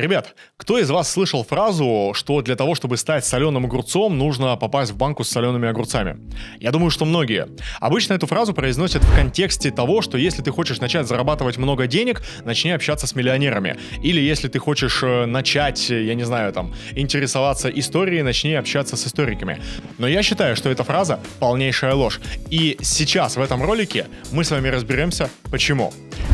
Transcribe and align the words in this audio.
Ребят, 0.00 0.34
кто 0.56 0.78
из 0.78 0.88
вас 0.88 1.12
слышал 1.12 1.44
фразу, 1.44 2.12
что 2.14 2.40
для 2.40 2.56
того, 2.56 2.74
чтобы 2.74 2.96
стать 2.96 3.26
соленым 3.26 3.66
огурцом, 3.66 4.16
нужно 4.16 4.56
попасть 4.56 4.92
в 4.92 4.96
банку 4.96 5.24
с 5.24 5.28
солеными 5.28 5.68
огурцами? 5.68 6.16
Я 6.58 6.70
думаю, 6.70 6.90
что 6.90 7.04
многие. 7.04 7.48
Обычно 7.80 8.14
эту 8.14 8.26
фразу 8.26 8.54
произносят 8.54 9.04
в 9.04 9.14
контексте 9.14 9.70
того, 9.70 10.00
что 10.00 10.16
если 10.16 10.40
ты 10.40 10.52
хочешь 10.52 10.80
начать 10.80 11.06
зарабатывать 11.06 11.58
много 11.58 11.86
денег, 11.86 12.22
начни 12.46 12.70
общаться 12.70 13.06
с 13.06 13.14
миллионерами. 13.14 13.76
Или 14.02 14.22
если 14.22 14.48
ты 14.48 14.58
хочешь 14.58 15.02
э, 15.02 15.26
начать, 15.26 15.90
я 15.90 16.14
не 16.14 16.24
знаю, 16.24 16.54
там, 16.54 16.74
интересоваться 16.92 17.68
историей, 17.68 18.22
начни 18.22 18.54
общаться 18.54 18.96
с 18.96 19.06
историками. 19.06 19.60
Но 19.98 20.08
я 20.08 20.22
считаю, 20.22 20.56
что 20.56 20.70
эта 20.70 20.82
фраза 20.82 21.20
полнейшая 21.40 21.92
ложь. 21.92 22.20
И 22.48 22.78
сейчас 22.80 23.36
в 23.36 23.42
этом 23.42 23.62
ролике 23.62 24.06
мы 24.32 24.44
с 24.44 24.50
вами 24.50 24.68
разберемся, 24.68 25.28
почему. 25.50 25.92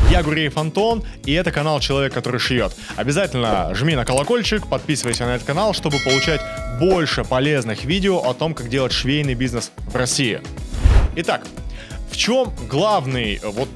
Я 0.09 0.23
Гуреев 0.23 0.57
Антон, 0.57 1.03
и 1.25 1.33
это 1.33 1.51
канал 1.51 1.81
«Человек, 1.81 2.15
который 2.15 2.39
шьет». 2.39 2.73
Обязательно 2.95 3.75
жми 3.75 3.97
на 3.97 4.05
колокольчик, 4.05 4.69
подписывайся 4.69 5.27
на 5.27 5.35
этот 5.35 5.47
канал, 5.47 5.75
чтобы 5.75 5.99
получать 5.99 6.41
больше 6.79 7.25
полезных 7.25 7.85
видео 7.85 8.19
о 8.19 8.33
том, 8.33 8.55
как 8.55 8.69
делать 8.69 8.93
швейный 8.93 9.35
бизнес 9.35 9.73
в 9.77 9.97
России. 9.97 10.41
Итак, 11.17 11.45
в 12.11 12.17
чем 12.17 12.55
главный 12.69 13.41
вот 13.43 13.69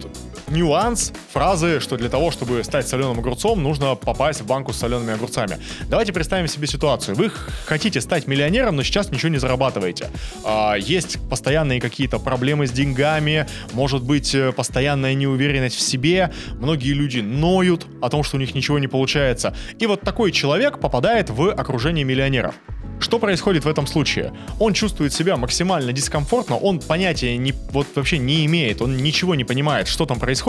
нюанс 0.50 1.12
фразы, 1.32 1.80
что 1.80 1.96
для 1.96 2.08
того, 2.08 2.30
чтобы 2.30 2.62
стать 2.64 2.88
соленым 2.88 3.18
огурцом, 3.18 3.62
нужно 3.62 3.94
попасть 3.94 4.40
в 4.40 4.46
банку 4.46 4.72
с 4.72 4.78
солеными 4.78 5.14
огурцами. 5.14 5.58
Давайте 5.88 6.12
представим 6.12 6.48
себе 6.48 6.66
ситуацию. 6.66 7.16
Вы 7.16 7.30
хотите 7.66 8.00
стать 8.00 8.26
миллионером, 8.26 8.76
но 8.76 8.82
сейчас 8.82 9.10
ничего 9.10 9.30
не 9.30 9.38
зарабатываете. 9.38 10.10
А, 10.44 10.74
есть 10.74 11.18
постоянные 11.28 11.80
какие-то 11.80 12.18
проблемы 12.18 12.66
с 12.66 12.70
деньгами, 12.70 13.46
может 13.72 14.02
быть 14.02 14.34
э, 14.34 14.52
постоянная 14.52 15.14
неуверенность 15.14 15.76
в 15.76 15.80
себе, 15.80 16.32
многие 16.54 16.92
люди 16.92 17.20
ноют 17.20 17.86
о 18.02 18.10
том, 18.10 18.22
что 18.22 18.36
у 18.36 18.40
них 18.40 18.54
ничего 18.54 18.78
не 18.78 18.88
получается. 18.88 19.54
И 19.78 19.86
вот 19.86 20.00
такой 20.02 20.32
человек 20.32 20.80
попадает 20.80 21.30
в 21.30 21.50
окружение 21.52 22.04
миллионеров. 22.04 22.54
Что 23.00 23.18
происходит 23.18 23.64
в 23.64 23.68
этом 23.68 23.86
случае? 23.86 24.34
Он 24.58 24.74
чувствует 24.74 25.14
себя 25.14 25.36
максимально 25.38 25.92
дискомфортно, 25.92 26.56
он 26.56 26.80
понятия 26.80 27.36
не, 27.38 27.54
вот 27.72 27.86
вообще 27.94 28.18
не 28.18 28.44
имеет, 28.44 28.82
он 28.82 28.98
ничего 28.98 29.34
не 29.34 29.44
понимает, 29.44 29.88
что 29.88 30.04
там 30.04 30.18
происходит, 30.18 30.39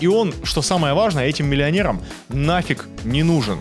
и 0.00 0.06
он, 0.06 0.34
что 0.44 0.62
самое 0.62 0.94
важное, 0.94 1.26
этим 1.26 1.46
миллионерам 1.46 2.02
нафиг 2.28 2.86
не 3.04 3.22
нужен. 3.22 3.60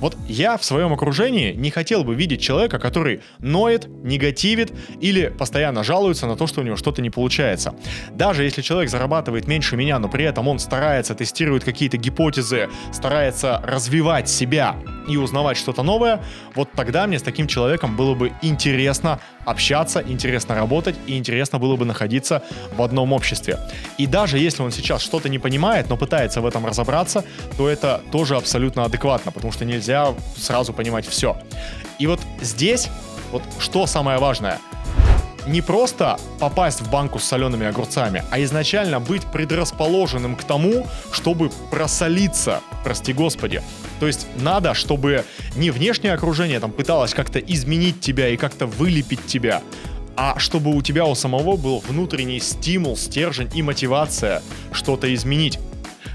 Вот 0.00 0.16
я 0.26 0.56
в 0.56 0.64
своем 0.64 0.92
окружении 0.92 1.52
не 1.52 1.70
хотел 1.70 2.04
бы 2.04 2.14
видеть 2.14 2.40
человека, 2.40 2.78
который 2.78 3.20
ноет, 3.38 3.86
негативит 3.86 4.72
или 5.00 5.28
постоянно 5.28 5.84
жалуется 5.84 6.26
на 6.26 6.36
то, 6.36 6.46
что 6.46 6.62
у 6.62 6.64
него 6.64 6.76
что-то 6.76 7.02
не 7.02 7.10
получается. 7.10 7.74
Даже 8.10 8.44
если 8.44 8.62
человек 8.62 8.90
зарабатывает 8.90 9.46
меньше 9.46 9.76
меня, 9.76 9.98
но 9.98 10.08
при 10.08 10.24
этом 10.24 10.48
он 10.48 10.58
старается, 10.58 11.14
тестирует 11.14 11.64
какие-то 11.64 11.98
гипотезы, 11.98 12.70
старается 12.92 13.60
развивать 13.62 14.28
себя 14.28 14.76
и 15.10 15.16
узнавать 15.16 15.56
что-то 15.56 15.82
новое, 15.82 16.22
вот 16.54 16.68
тогда 16.72 17.06
мне 17.06 17.18
с 17.18 17.22
таким 17.22 17.46
человеком 17.46 17.96
было 17.96 18.14
бы 18.14 18.32
интересно 18.42 19.20
общаться, 19.44 20.02
интересно 20.06 20.54
работать 20.54 20.96
и 21.06 21.18
интересно 21.18 21.58
было 21.58 21.76
бы 21.76 21.84
находиться 21.84 22.42
в 22.72 22.82
одном 22.82 23.12
обществе. 23.12 23.58
И 23.98 24.06
даже 24.06 24.38
если 24.38 24.62
он 24.62 24.70
сейчас 24.70 25.02
что-то 25.02 25.28
не 25.28 25.38
понимает, 25.38 25.88
но 25.88 25.96
пытается 25.96 26.40
в 26.40 26.46
этом 26.46 26.66
разобраться, 26.66 27.24
то 27.56 27.68
это 27.68 28.00
тоже 28.12 28.36
абсолютно 28.36 28.84
адекватно, 28.84 29.32
потому 29.32 29.52
что 29.52 29.64
нельзя 29.64 30.14
сразу 30.36 30.72
понимать 30.72 31.06
все. 31.06 31.36
И 31.98 32.06
вот 32.06 32.20
здесь, 32.40 32.88
вот 33.32 33.42
что 33.58 33.86
самое 33.86 34.18
важное– 34.18 34.58
не 35.46 35.60
просто 35.60 36.18
попасть 36.38 36.80
в 36.80 36.90
банку 36.90 37.18
с 37.18 37.24
солеными 37.24 37.66
огурцами, 37.66 38.24
а 38.30 38.42
изначально 38.42 39.00
быть 39.00 39.22
предрасположенным 39.32 40.36
к 40.36 40.44
тому, 40.44 40.86
чтобы 41.12 41.50
просолиться, 41.70 42.60
прости 42.84 43.12
господи. 43.12 43.62
То 43.98 44.06
есть 44.06 44.26
надо, 44.36 44.74
чтобы 44.74 45.24
не 45.56 45.70
внешнее 45.70 46.14
окружение 46.14 46.60
там 46.60 46.72
пыталось 46.72 47.14
как-то 47.14 47.38
изменить 47.38 48.00
тебя 48.00 48.28
и 48.28 48.36
как-то 48.36 48.66
вылепить 48.66 49.26
тебя, 49.26 49.62
а 50.16 50.38
чтобы 50.38 50.74
у 50.74 50.82
тебя 50.82 51.06
у 51.06 51.14
самого 51.14 51.56
был 51.56 51.80
внутренний 51.80 52.40
стимул, 52.40 52.96
стержень 52.96 53.50
и 53.54 53.62
мотивация 53.62 54.42
что-то 54.72 55.12
изменить 55.14 55.58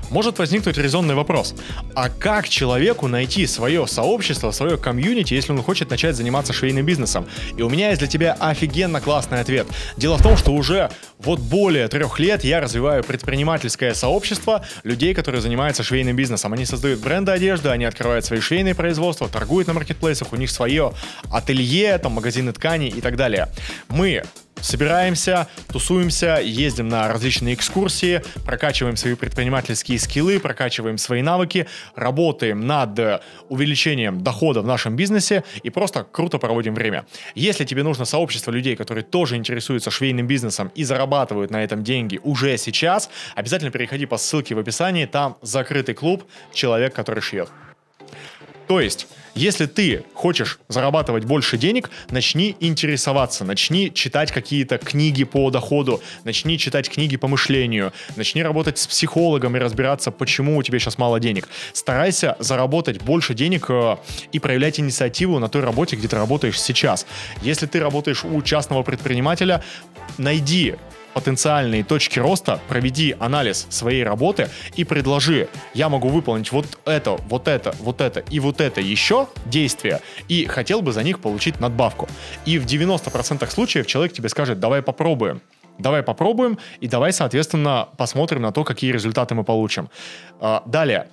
может 0.09 0.39
возникнуть 0.39 0.77
резонный 0.77 1.15
вопрос. 1.15 1.55
А 1.95 2.09
как 2.09 2.49
человеку 2.49 3.07
найти 3.07 3.47
свое 3.47 3.87
сообщество, 3.87 4.51
свое 4.51 4.77
комьюнити, 4.77 5.33
если 5.33 5.51
он 5.51 5.61
хочет 5.61 5.89
начать 5.89 6.15
заниматься 6.15 6.53
швейным 6.53 6.85
бизнесом? 6.85 7.25
И 7.57 7.61
у 7.61 7.69
меня 7.69 7.89
есть 7.89 7.99
для 7.99 8.07
тебя 8.07 8.37
офигенно 8.39 9.01
классный 9.01 9.39
ответ. 9.39 9.67
Дело 9.97 10.17
в 10.17 10.23
том, 10.23 10.37
что 10.37 10.51
уже 10.51 10.89
вот 11.19 11.39
более 11.39 11.87
трех 11.87 12.19
лет 12.19 12.43
я 12.43 12.61
развиваю 12.61 13.03
предпринимательское 13.03 13.93
сообщество 13.93 14.65
людей, 14.83 15.13
которые 15.13 15.41
занимаются 15.41 15.83
швейным 15.83 16.15
бизнесом. 16.15 16.53
Они 16.53 16.65
создают 16.65 16.99
бренды 16.99 17.31
одежды, 17.31 17.69
они 17.69 17.85
открывают 17.85 18.25
свои 18.25 18.39
швейные 18.39 18.75
производства, 18.75 19.27
торгуют 19.27 19.67
на 19.67 19.73
маркетплейсах, 19.73 20.33
у 20.33 20.35
них 20.35 20.49
свое 20.49 20.93
ателье, 21.31 21.97
там 21.97 22.13
магазины 22.13 22.51
тканей 22.51 22.89
и 22.89 23.01
так 23.01 23.15
далее. 23.15 23.49
Мы 23.89 24.23
собираемся, 24.65 25.47
тусуемся, 25.71 26.39
ездим 26.41 26.89
на 26.89 27.07
различные 27.07 27.53
экскурсии, 27.53 28.21
прокачиваем 28.45 28.97
свои 28.97 29.15
предпринимательские 29.15 29.99
скиллы, 29.99 30.39
прокачиваем 30.39 30.97
свои 30.97 31.21
навыки, 31.21 31.67
работаем 31.95 32.65
над 32.65 33.21
увеличением 33.49 34.23
дохода 34.23 34.61
в 34.61 34.67
нашем 34.67 34.95
бизнесе 34.95 35.43
и 35.63 35.69
просто 35.69 36.05
круто 36.11 36.37
проводим 36.37 36.73
время. 36.73 37.05
Если 37.35 37.65
тебе 37.65 37.83
нужно 37.83 38.05
сообщество 38.05 38.51
людей, 38.51 38.75
которые 38.75 39.03
тоже 39.03 39.35
интересуются 39.35 39.91
швейным 39.91 40.27
бизнесом 40.27 40.71
и 40.75 40.83
зарабатывают 40.83 41.51
на 41.51 41.63
этом 41.63 41.83
деньги 41.83 42.19
уже 42.23 42.57
сейчас, 42.57 43.09
обязательно 43.35 43.71
переходи 43.71 44.05
по 44.05 44.17
ссылке 44.17 44.55
в 44.55 44.59
описании, 44.59 45.05
там 45.05 45.37
закрытый 45.41 45.95
клуб 45.95 46.23
«Человек, 46.53 46.93
который 46.93 47.21
шьет». 47.21 47.49
То 48.67 48.79
есть, 48.79 49.07
если 49.35 49.65
ты 49.65 50.05
хочешь 50.13 50.59
зарабатывать 50.69 51.25
больше 51.25 51.57
денег, 51.57 51.89
начни 52.09 52.55
интересоваться, 52.59 53.43
начни 53.43 53.93
читать 53.93 54.31
какие-то 54.31 54.77
книги 54.77 55.23
по 55.23 55.51
доходу, 55.51 56.01
начни 56.23 56.57
читать 56.57 56.89
книги 56.89 57.17
по 57.17 57.27
мышлению, 57.27 57.91
начни 58.15 58.41
работать 58.41 58.77
с 58.77 58.87
психологом 58.87 59.55
и 59.55 59.59
разбираться, 59.59 60.09
почему 60.11 60.57
у 60.57 60.63
тебя 60.63 60.79
сейчас 60.79 60.97
мало 60.97 61.19
денег. 61.19 61.49
Старайся 61.73 62.37
заработать 62.39 63.01
больше 63.01 63.33
денег 63.33 63.65
э, 63.69 63.97
и 64.31 64.39
проявлять 64.39 64.79
инициативу 64.79 65.39
на 65.39 65.49
той 65.49 65.61
работе, 65.61 65.95
где 65.95 66.07
ты 66.07 66.15
работаешь 66.15 66.59
сейчас. 66.59 67.05
Если 67.41 67.65
ты 67.65 67.79
работаешь 67.79 68.23
у 68.23 68.41
частного 68.41 68.83
предпринимателя, 68.83 69.63
найди 70.17 70.75
потенциальные 71.15 71.85
точки 71.85 72.19
роста, 72.19 72.59
проведи 72.67 73.15
анализ 73.19 73.67
своей 73.69 74.03
работы 74.03 74.49
и 74.75 74.83
предложи, 74.83 75.47
я 75.73 75.87
могу 75.87 76.09
выполнить 76.09 76.51
вот 76.51 76.67
это, 76.83 77.11
вот 77.29 77.47
это, 77.47 77.73
вот 77.79 78.01
это 78.01 78.19
и 78.19 78.39
вот 78.41 78.59
это 78.59 78.81
еще 78.81 79.29
действия, 79.45 80.01
и 80.27 80.45
хотел 80.45 80.81
бы 80.81 80.91
за 80.91 81.03
них 81.03 81.21
получить 81.21 81.61
надбавку. 81.61 82.09
И 82.45 82.59
в 82.59 82.65
90% 82.65 83.49
случаев 83.49 83.87
человек 83.87 84.11
тебе 84.11 84.27
скажет, 84.27 84.59
давай 84.59 84.81
попробуем. 84.81 85.41
Давай 85.77 86.03
попробуем 86.03 86.57
и 86.79 86.87
давай, 86.87 87.13
соответственно, 87.13 87.89
посмотрим 87.97 88.41
на 88.41 88.51
то, 88.51 88.63
какие 88.63 88.91
результаты 88.91 89.35
мы 89.35 89.43
получим. 89.43 89.89
А, 90.39 90.63
далее, 90.65 91.07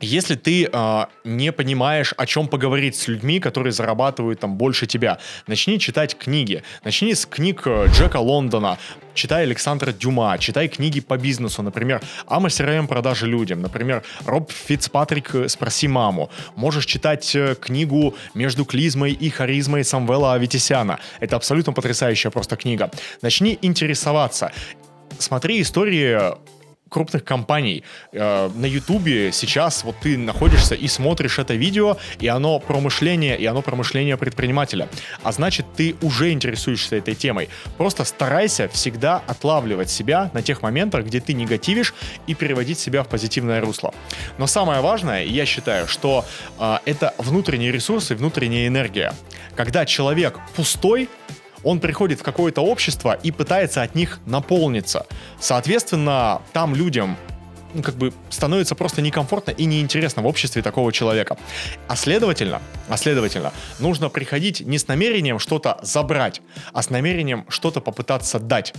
если 0.00 0.34
ты 0.34 0.68
э, 0.70 1.04
не 1.24 1.52
понимаешь, 1.52 2.12
о 2.16 2.26
чем 2.26 2.48
поговорить 2.48 2.96
с 2.96 3.08
людьми, 3.08 3.40
которые 3.40 3.72
зарабатывают 3.72 4.40
там 4.40 4.56
больше 4.56 4.86
тебя, 4.86 5.18
начни 5.46 5.78
читать 5.78 6.16
книги. 6.16 6.62
Начни 6.84 7.14
с 7.14 7.24
книг 7.26 7.62
э, 7.64 7.86
Джека 7.92 8.18
Лондона, 8.18 8.78
читай 9.14 9.44
Александра 9.44 9.92
Дюма, 9.92 10.36
читай 10.38 10.68
книги 10.68 11.00
по 11.00 11.16
бизнесу, 11.16 11.62
например, 11.62 12.02
Ама 12.26 12.48
CRM 12.48 12.86
продажи 12.86 13.26
людям, 13.26 13.62
например, 13.62 14.02
Роб 14.26 14.50
Фицпатрик 14.52 15.34
э, 15.34 15.48
«Спроси 15.48 15.88
маму». 15.88 16.30
Можешь 16.56 16.86
читать 16.86 17.34
э, 17.34 17.54
книгу 17.54 18.14
«Между 18.34 18.64
клизмой 18.64 19.12
и 19.12 19.30
харизмой» 19.30 19.84
Самвела 19.84 20.34
Аветисяна. 20.34 20.98
Это 21.20 21.36
абсолютно 21.36 21.72
потрясающая 21.72 22.30
просто 22.30 22.56
книга. 22.56 22.90
Начни 23.22 23.58
интересоваться. 23.62 24.52
Смотри 25.18 25.62
истории 25.62 26.36
крупных 26.88 27.24
компаний. 27.24 27.84
Э, 28.12 28.50
на 28.54 28.66
Ютубе 28.66 29.32
сейчас 29.32 29.84
вот 29.84 29.96
ты 30.00 30.16
находишься 30.16 30.74
и 30.74 30.88
смотришь 30.88 31.38
это 31.38 31.54
видео, 31.54 31.96
и 32.20 32.28
оно 32.28 32.58
про 32.60 32.80
мышление, 32.80 33.36
и 33.38 33.46
оно 33.46 33.62
про 33.62 33.76
мышление 33.76 34.16
предпринимателя. 34.16 34.88
А 35.22 35.32
значит, 35.32 35.66
ты 35.76 35.96
уже 36.02 36.32
интересуешься 36.32 36.96
этой 36.96 37.14
темой. 37.14 37.48
Просто 37.76 38.04
старайся 38.04 38.68
всегда 38.68 39.22
отлавливать 39.26 39.90
себя 39.90 40.30
на 40.32 40.42
тех 40.42 40.62
моментах, 40.62 41.06
где 41.06 41.20
ты 41.20 41.32
негативишь, 41.32 41.94
и 42.26 42.34
переводить 42.34 42.78
себя 42.78 43.02
в 43.02 43.08
позитивное 43.08 43.60
русло. 43.60 43.94
Но 44.38 44.46
самое 44.46 44.80
важное, 44.80 45.24
я 45.24 45.46
считаю, 45.46 45.88
что 45.88 46.24
э, 46.58 46.78
это 46.84 47.14
внутренние 47.18 47.72
ресурсы, 47.72 48.14
внутренняя 48.14 48.68
энергия. 48.68 49.12
Когда 49.54 49.86
человек 49.86 50.38
пустой, 50.54 51.08
он 51.66 51.80
приходит 51.80 52.20
в 52.20 52.22
какое-то 52.22 52.62
общество 52.62 53.18
и 53.24 53.32
пытается 53.32 53.82
от 53.82 53.96
них 53.96 54.20
наполниться. 54.24 55.06
Соответственно, 55.40 56.40
там 56.52 56.76
людям 56.76 57.16
ну, 57.74 57.82
как 57.82 57.96
бы 57.96 58.12
становится 58.30 58.76
просто 58.76 59.02
некомфортно 59.02 59.50
и 59.50 59.64
неинтересно 59.64 60.22
в 60.22 60.26
обществе 60.26 60.62
такого 60.62 60.92
человека. 60.92 61.36
А 61.88 61.96
следовательно, 61.96 62.62
а 62.88 62.96
следовательно, 62.96 63.52
нужно 63.80 64.08
приходить 64.08 64.60
не 64.60 64.78
с 64.78 64.86
намерением 64.86 65.40
что-то 65.40 65.78
забрать, 65.82 66.40
а 66.72 66.82
с 66.82 66.90
намерением 66.90 67.44
что-то 67.48 67.80
попытаться 67.80 68.38
дать. 68.38 68.72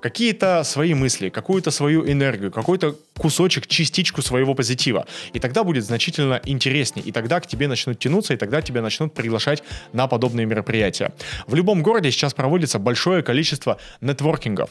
Какие-то 0.00 0.62
свои 0.64 0.94
мысли, 0.94 1.28
какую-то 1.28 1.70
свою 1.70 2.10
энергию, 2.10 2.50
какой-то 2.50 2.96
кусочек, 3.16 3.66
частичку 3.66 4.22
своего 4.22 4.54
позитива. 4.54 5.06
И 5.32 5.38
тогда 5.38 5.64
будет 5.64 5.84
значительно 5.84 6.40
интереснее. 6.44 7.04
И 7.06 7.12
тогда 7.12 7.40
к 7.40 7.46
тебе 7.46 7.68
начнут 7.68 7.98
тянуться, 7.98 8.34
и 8.34 8.36
тогда 8.36 8.62
тебя 8.62 8.82
начнут 8.82 9.14
приглашать 9.14 9.62
на 9.92 10.06
подобные 10.06 10.46
мероприятия. 10.46 11.12
В 11.46 11.54
любом 11.54 11.82
городе 11.82 12.10
сейчас 12.10 12.34
проводится 12.34 12.78
большое 12.78 13.22
количество 13.22 13.78
нетворкингов. 14.00 14.70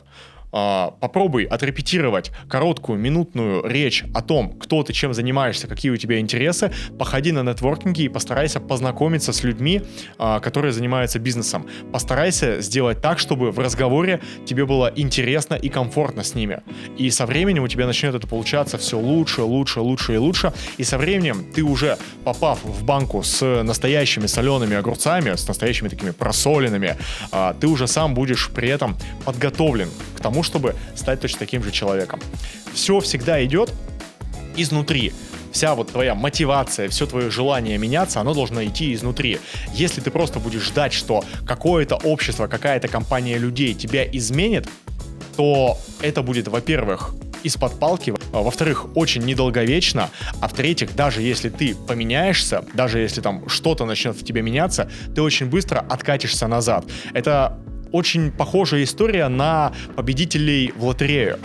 А, 0.58 0.92
попробуй 1.02 1.44
отрепетировать 1.44 2.32
короткую 2.48 2.98
минутную 2.98 3.62
речь 3.68 4.06
о 4.14 4.22
том, 4.22 4.58
кто 4.58 4.84
ты, 4.84 4.94
чем 4.94 5.14
занимаешься, 5.14 5.68
какие 5.68 5.92
у 5.92 5.98
тебя 5.98 6.18
интересы, 6.20 6.72
походи 6.98 7.34
на 7.34 7.44
нетворкинге 7.44 8.06
и 8.06 8.08
постарайся 8.08 8.62
познакомиться 8.62 9.34
с 9.34 9.44
людьми, 9.44 9.82
а, 10.18 10.40
которые 10.40 10.72
занимаются 10.72 11.20
бизнесом. 11.20 11.68
Постарайся 11.92 12.62
сделать 12.62 13.02
так, 13.02 13.20
чтобы 13.20 13.52
в 13.52 13.60
разговоре 13.60 14.22
тебе 14.46 14.66
было 14.66 14.90
интересно 14.96 15.56
и 15.56 15.68
комфортно 15.68 16.24
с 16.24 16.36
ними. 16.36 16.62
И 16.98 17.10
со 17.10 17.26
временем 17.26 17.64
у 17.64 17.68
тебя 17.68 17.86
начнет 17.86 18.16
это 18.16 18.26
получаться 18.26 18.78
все 18.78 18.98
лучше, 18.98 19.42
лучше, 19.42 19.82
лучше 19.82 20.14
и 20.14 20.18
лучше. 20.18 20.54
И 20.78 20.86
со 20.86 20.98
временем 20.98 21.52
ты 21.54 21.64
уже 21.64 21.98
попав 22.24 22.64
в 22.64 22.86
банку 22.86 23.24
с 23.24 23.64
настоящими 23.64 24.28
солеными 24.28 24.78
огурцами, 24.78 25.36
с 25.36 25.46
настоящими 25.50 25.90
такими 25.90 26.12
просоленными, 26.12 26.96
а, 27.34 27.54
ты 27.60 27.68
уже 27.68 27.88
сам 27.88 28.14
будешь 28.14 28.50
при 28.52 28.70
этом 28.70 28.96
подготовлен 29.26 29.90
тому, 30.26 30.42
чтобы 30.42 30.76
стать 30.96 31.22
точно 31.22 31.40
таким 31.40 31.64
же 31.64 31.72
человеком. 31.72 32.20
Все 32.74 33.00
всегда 33.00 33.46
идет 33.46 33.72
изнутри 34.58 35.14
вся 35.52 35.74
вот 35.76 35.92
твоя 35.92 36.16
мотивация, 36.16 36.90
все 36.90 37.06
твое 37.06 37.30
желание 37.30 37.78
меняться, 37.78 38.20
оно 38.20 38.34
должно 38.34 38.66
идти 38.66 38.94
изнутри. 38.94 39.40
Если 39.74 40.02
ты 40.02 40.12
просто 40.12 40.40
будешь 40.40 40.64
ждать, 40.64 40.92
что 40.92 41.24
какое-то 41.48 41.96
общество, 41.96 42.48
какая-то 42.48 42.90
компания 42.90 43.38
людей 43.38 43.74
тебя 43.74 44.04
изменит, 44.06 44.68
то 45.38 45.78
это 46.02 46.24
будет, 46.24 46.50
во-первых, 46.50 47.14
из-под 47.44 47.80
палки, 47.80 48.14
а, 48.34 48.42
во-вторых, 48.42 48.98
очень 48.98 49.22
недолговечно, 49.22 50.10
а 50.42 50.48
в-третьих, 50.48 50.94
даже 50.96 51.22
если 51.22 51.50
ты 51.50 51.76
поменяешься, 51.76 52.66
даже 52.74 53.00
если 53.00 53.22
там 53.22 53.48
что-то 53.48 53.86
начнет 53.86 54.18
в 54.18 54.26
тебе 54.26 54.42
меняться, 54.42 54.90
ты 55.16 55.22
очень 55.22 55.46
быстро 55.46 55.86
откатишься 55.90 56.48
назад. 56.48 56.84
Это 57.14 57.58
очень 57.96 58.32
похожая 58.32 58.84
история 58.84 59.30
на 59.30 59.72
победителей 59.96 60.74
в 60.76 60.86
лотерею. 60.86 61.40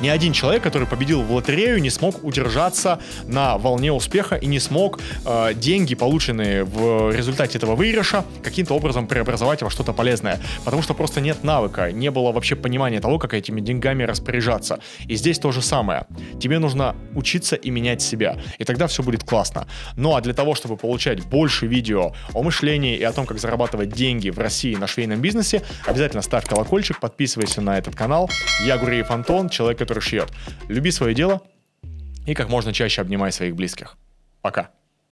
Ни 0.00 0.08
один 0.08 0.34
человек, 0.34 0.62
который 0.62 0.86
победил 0.86 1.22
в 1.22 1.32
лотерею, 1.32 1.80
не 1.80 1.88
смог 1.88 2.22
удержаться 2.22 3.00
на 3.24 3.56
волне 3.56 3.92
успеха 3.92 4.36
и 4.36 4.46
не 4.46 4.60
смог 4.60 5.00
э, 5.24 5.54
деньги, 5.54 5.94
полученные 5.94 6.64
в 6.64 7.14
результате 7.16 7.56
этого 7.56 7.76
выигрыша, 7.76 8.24
каким-то 8.42 8.74
образом 8.74 9.06
преобразовать 9.06 9.62
во 9.62 9.70
что-то 9.70 9.94
полезное. 9.94 10.38
Потому 10.64 10.82
что 10.82 10.92
просто 10.92 11.22
нет 11.22 11.44
навыка, 11.44 11.92
не 11.92 12.10
было 12.10 12.30
вообще 12.32 12.56
понимания 12.56 13.00
того, 13.00 13.18
как 13.18 13.32
этими 13.32 13.62
деньгами 13.62 14.02
распоряжаться. 14.02 14.80
И 15.06 15.16
здесь 15.16 15.38
то 15.38 15.50
же 15.50 15.62
самое. 15.62 16.06
Тебе 16.38 16.58
нужно 16.58 16.94
учиться 17.14 17.56
и 17.56 17.70
менять 17.70 18.02
себя. 18.02 18.36
И 18.58 18.64
тогда 18.64 18.88
все 18.88 19.02
будет 19.02 19.24
классно. 19.24 19.66
Ну 19.96 20.14
а 20.14 20.20
для 20.20 20.34
того, 20.34 20.54
чтобы 20.54 20.76
получать 20.76 21.24
больше 21.24 21.66
видео 21.66 22.12
о 22.34 22.42
мышлении 22.42 22.96
и 22.96 23.02
о 23.02 23.12
том, 23.12 23.24
как 23.24 23.38
зарабатывать 23.38 23.90
деньги 23.90 24.28
в 24.28 24.38
России 24.38 24.74
на 24.74 24.86
швейном 24.86 25.22
бизнесе, 25.22 25.62
обязательно 25.86 26.20
ставь 26.22 26.44
колокольчик, 26.44 27.00
подписывайся 27.00 27.62
на 27.62 27.78
этот 27.78 27.94
канал. 27.94 28.28
Я 28.66 28.76
Гуреев 28.76 29.10
Антон, 29.10 29.48
человек, 29.48 29.85
который 29.86 30.00
шьет. 30.00 30.32
Люби 30.68 30.90
свое 30.90 31.14
дело 31.14 31.42
и 32.26 32.34
как 32.34 32.48
можно 32.48 32.72
чаще 32.72 33.00
обнимай 33.00 33.30
своих 33.30 33.54
близких. 33.54 33.96
Пока. 34.42 34.70